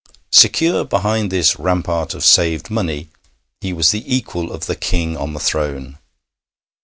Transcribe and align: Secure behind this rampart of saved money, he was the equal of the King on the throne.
Secure 0.31 0.83
behind 0.83 1.31
this 1.31 1.59
rampart 1.59 2.15
of 2.15 2.25
saved 2.25 2.71
money, 2.71 3.09
he 3.59 3.71
was 3.71 3.91
the 3.91 4.01
equal 4.11 4.51
of 4.51 4.65
the 4.65 4.75
King 4.75 5.15
on 5.15 5.33
the 5.33 5.39
throne. 5.39 5.99